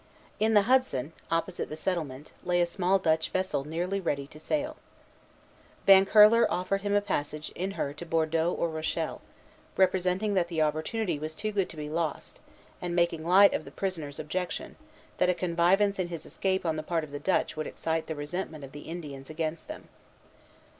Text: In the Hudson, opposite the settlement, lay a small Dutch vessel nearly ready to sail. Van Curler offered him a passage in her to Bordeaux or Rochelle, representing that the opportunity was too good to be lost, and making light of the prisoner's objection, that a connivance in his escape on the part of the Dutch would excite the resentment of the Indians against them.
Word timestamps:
In 0.39 0.55
the 0.55 0.63
Hudson, 0.63 1.13
opposite 1.29 1.69
the 1.69 1.75
settlement, 1.75 2.31
lay 2.43 2.59
a 2.59 2.65
small 2.65 2.97
Dutch 2.97 3.29
vessel 3.29 3.63
nearly 3.65 3.99
ready 4.01 4.25
to 4.25 4.39
sail. 4.39 4.77
Van 5.85 6.07
Curler 6.07 6.51
offered 6.51 6.81
him 6.81 6.95
a 6.95 7.01
passage 7.01 7.51
in 7.53 7.73
her 7.73 7.93
to 7.93 8.03
Bordeaux 8.07 8.51
or 8.51 8.67
Rochelle, 8.67 9.21
representing 9.77 10.33
that 10.33 10.47
the 10.47 10.59
opportunity 10.59 11.19
was 11.19 11.35
too 11.35 11.51
good 11.51 11.69
to 11.69 11.77
be 11.77 11.87
lost, 11.87 12.39
and 12.81 12.95
making 12.95 13.23
light 13.27 13.53
of 13.53 13.63
the 13.63 13.69
prisoner's 13.69 14.17
objection, 14.17 14.75
that 15.19 15.29
a 15.29 15.35
connivance 15.35 15.99
in 15.99 16.07
his 16.07 16.25
escape 16.25 16.65
on 16.65 16.77
the 16.77 16.81
part 16.81 17.03
of 17.03 17.11
the 17.11 17.19
Dutch 17.19 17.55
would 17.55 17.67
excite 17.67 18.07
the 18.07 18.15
resentment 18.15 18.63
of 18.63 18.71
the 18.71 18.89
Indians 18.89 19.29
against 19.29 19.67
them. 19.67 19.87